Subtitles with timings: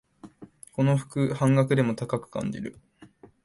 [0.73, 2.79] この服、半額でも高く感じる